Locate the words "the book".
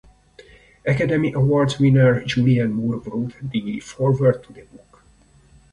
4.53-5.03